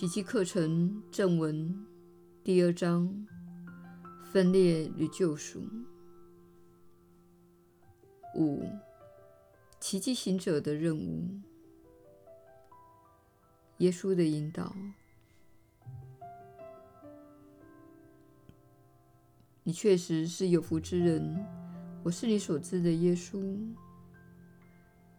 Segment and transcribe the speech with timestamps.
[0.00, 1.78] 奇迹课程正文
[2.42, 3.26] 第二章：
[4.24, 5.62] 分裂与救赎。
[8.34, 8.66] 五、
[9.78, 11.28] 奇迹行者的任务。
[13.80, 14.74] 耶稣的引导。
[19.62, 21.44] 你确实是有福之人，
[22.02, 23.38] 我是你所知的耶稣。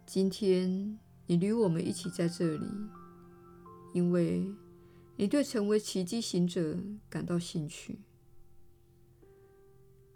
[0.07, 2.65] 今天你与我们一起在这里，
[3.93, 4.43] 因为
[5.17, 6.77] 你对成为奇迹行者
[7.09, 7.99] 感到兴趣，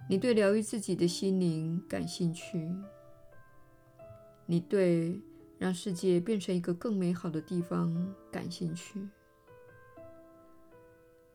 [0.09, 2.67] 你对疗愈自己的心灵感兴趣，
[4.47, 5.21] 你对
[5.59, 9.07] 让世界变成一个更美好的地方感兴趣。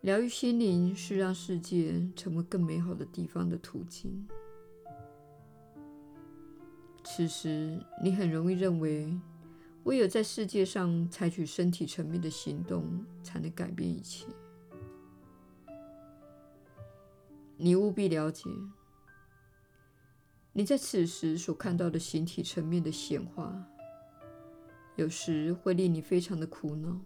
[0.00, 4.26] 疗愈心灵是让世界成为更美好的地方的途径。
[7.04, 9.12] 此时，你很容易认为，
[9.90, 14.24] 唯有在世界上采取身体层面的行动，才能改变一切。
[17.56, 18.48] 你务必了解，
[20.52, 23.66] 你在此时所看到的形体层面的显化，
[24.94, 26.96] 有时会令你非常的苦恼。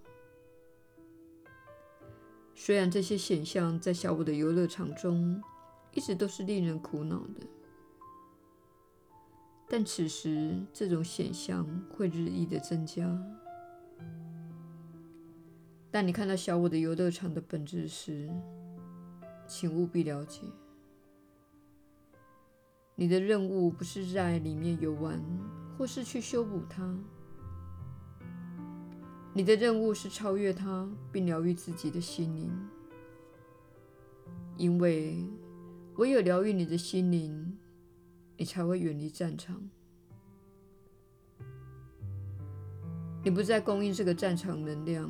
[2.54, 5.42] 虽然这些显象在小我的游乐场中
[5.94, 7.46] 一直都是令人苦恼的，
[9.68, 13.06] 但此时这种显象会日益的增加。
[15.90, 18.28] 当你看到小我的游乐场的本质时，
[19.46, 20.40] 请务必了解，
[22.94, 25.22] 你的任务不是在里面游玩，
[25.78, 26.96] 或是去修补它。
[29.32, 32.50] 你的任务是超越它，并疗愈自己的心灵，
[34.56, 35.24] 因为
[35.96, 37.53] 唯有疗愈你的心灵，
[38.44, 39.58] 你才会远离战场。
[43.22, 45.08] 你不再供应这个战场能量。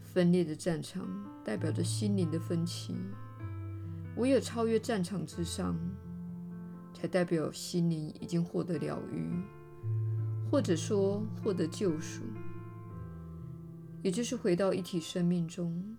[0.00, 1.06] 分裂的战场
[1.44, 2.94] 代表着心灵的分歧，
[4.16, 5.76] 唯有超越战场之上，
[6.94, 9.28] 才代表心灵已经获得疗愈。
[10.50, 12.22] 或者说获得救赎，
[14.00, 15.98] 也就是回到一体生命中。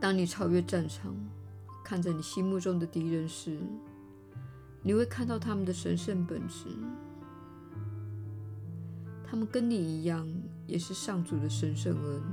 [0.00, 1.14] 当你超越战场，
[1.84, 3.58] 看着你心目中的敌人时，
[4.82, 6.66] 你会看到他们的神圣本质。
[9.28, 10.28] 他们跟你一样，
[10.66, 12.24] 也是上主的神圣儿女。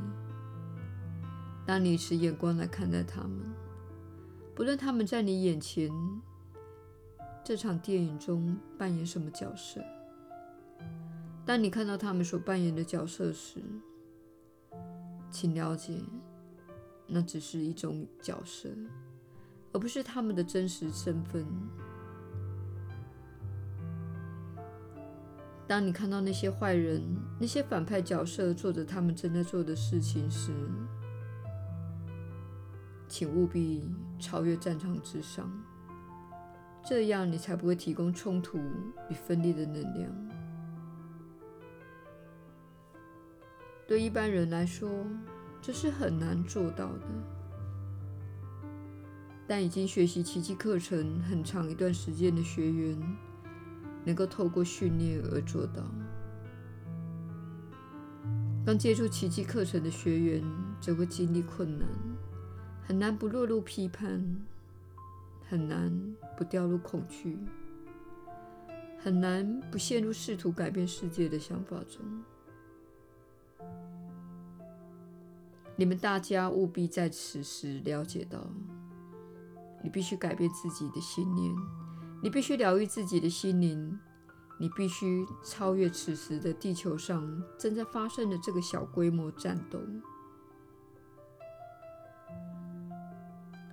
[1.66, 3.40] 当你持眼光来看待他们，
[4.54, 5.90] 不论他们在你眼前。
[7.46, 9.84] 这场电影中扮演什么角色？
[11.46, 13.62] 当你看到他们所扮演的角色时，
[15.30, 16.00] 请了解，
[17.08, 18.70] 那只是一种角色，
[19.72, 21.46] 而不是他们的真实身份。
[25.66, 27.02] 当你看到那些坏人、
[27.40, 30.52] 那些反派角色做着他们正在做的事情时，
[33.08, 33.90] 请务必
[34.20, 35.50] 超越战场之上。
[36.86, 38.60] 这样，你才不会提供冲突
[39.10, 40.12] 与分裂的能量。
[43.88, 44.90] 对一般人来说，
[45.64, 47.08] 这是很难做到的。
[49.48, 53.02] 但已经学习奇迹课程很长一段时间的学员，
[54.04, 55.82] 能够透过训练而做到。
[58.66, 60.44] 刚接触奇迹课程的学员，
[60.82, 61.88] 则会经历困难，
[62.86, 64.22] 很难不落入批判。
[65.46, 67.38] 很难不掉入恐惧，
[68.98, 72.02] 很难不陷入试图改变世界的想法中。
[75.76, 78.48] 你们大家务必在此时了解到，
[79.84, 81.54] 你必须改变自己的信念，
[82.22, 84.00] 你必须疗愈自己的心灵，
[84.60, 89.80] 你必须超越此时的地球上正在发生的这个小规模战斗。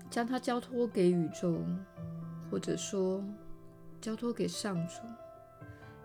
[0.09, 1.63] 将它交托给宇宙，
[2.51, 3.23] 或者说
[4.01, 5.03] 交托给上主，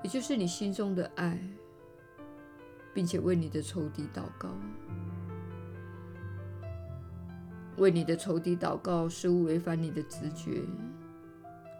[0.03, 1.41] 也就是你心中的爱，
[2.93, 4.49] 并且为你的仇敌祷告。
[7.77, 10.61] 为你的仇敌祷告，似乎违反你的直觉。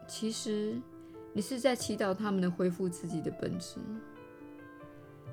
[0.08, 0.80] 其实，
[1.34, 3.80] 你是在祈祷他们能恢复自己的本质，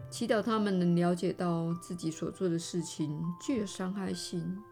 [0.08, 4.62] 祈祷他们能了解到自己所做的事情具有伤害性。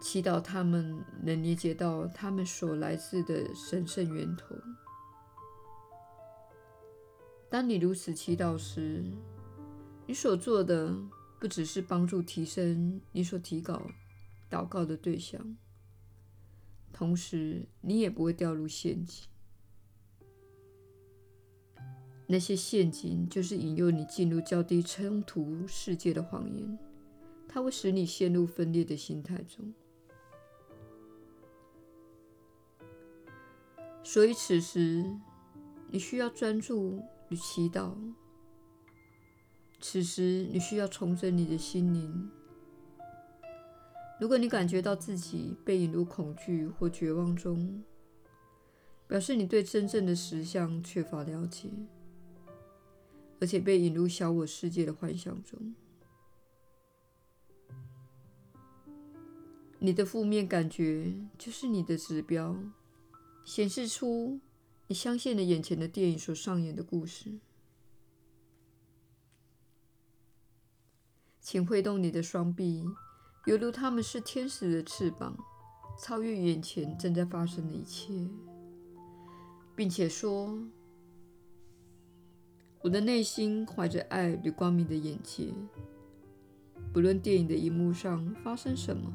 [0.00, 4.56] 祈祷他们能理解到他们所来自的神圣源头。
[7.48, 9.04] 当你如此祈祷时，
[10.06, 10.92] 你所做的
[11.42, 13.90] 不只是帮助提升你所提告
[14.48, 15.56] 祷告的对象，
[16.92, 19.26] 同时你也不会掉入陷阱。
[22.28, 26.78] 那些陷阱就是引诱你进入较低冲突世界的谎言，
[27.48, 29.74] 它会使你陷入分裂的心态中。
[34.04, 35.04] 所以此时
[35.90, 37.92] 你需要专注与祈祷。
[39.82, 42.30] 此时你需要重整你的心灵。
[44.20, 47.82] 如果你感觉到自己被引入恐惧或绝望中，
[49.08, 51.68] 表示你对真正的实相缺乏了解，
[53.40, 55.74] 而且被引入小我世界的幻想中。
[59.80, 62.56] 你的负面感觉就是你的指标。
[63.44, 64.38] 显示出
[64.86, 67.40] 你相信了眼前的电影所上演的故事。
[71.52, 72.82] 请挥动你的双臂，
[73.44, 75.36] 犹如他们是天使的翅膀，
[75.98, 78.26] 超越眼前正在发生的一切，
[79.76, 80.58] 并且说
[82.80, 85.52] ：“我的内心怀着爱与光明的眼界，
[86.90, 89.12] 不论电影的荧幕上发生什么，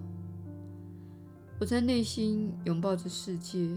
[1.59, 3.75] 我在内心拥抱着世界。”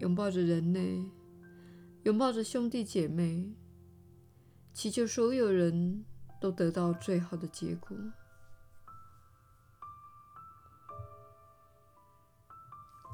[0.00, 1.02] 拥抱着人类，
[2.02, 3.50] 拥抱着兄弟姐妹，
[4.74, 6.04] 祈求所有人
[6.40, 7.96] 都得到最好的结果。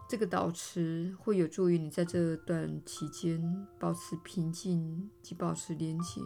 [0.08, 6.20] 这个导词会有助于你在这段期间保持平静及保持连结。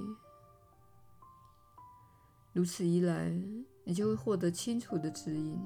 [2.53, 3.31] 如此一来，
[3.85, 5.59] 你就会获得清楚的指引，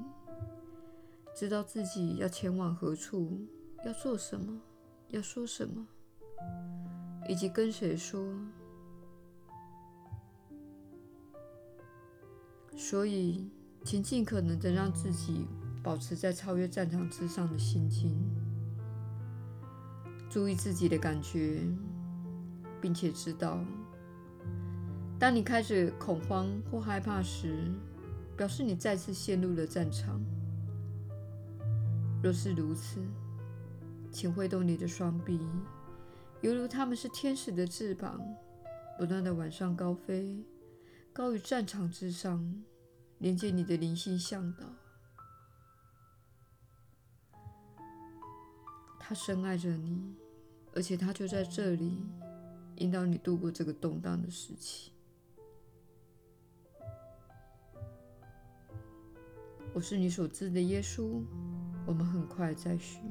[1.35, 3.47] 知道自己要前往何处，
[3.83, 4.61] 要做什么。
[5.09, 5.85] 要说什么，
[7.29, 8.35] 以及跟谁说。
[12.75, 13.49] 所以，
[13.83, 15.47] 请尽可能的让自己
[15.81, 18.17] 保持在超越战场之上的心境，
[20.29, 21.61] 注意自己的感觉，
[22.81, 23.63] 并且知道，
[25.19, 27.71] 当你开始恐慌或害怕时，
[28.35, 30.21] 表示你再次陷入了战场。
[32.21, 32.99] 若是如此，
[34.11, 35.39] 请挥动你的双臂，
[36.41, 38.19] 犹如他们是天使的翅膀，
[38.97, 40.43] 不断地往上高飞，
[41.13, 42.63] 高于战场之上，
[43.19, 44.65] 连接你的灵性向导。
[48.99, 50.15] 他深爱着你，
[50.73, 52.03] 而且他就在这里，
[52.77, 54.91] 引导你度过这个动荡的时期。
[59.71, 61.21] 我是你所知的耶稣，
[61.85, 63.01] 我们很快再续。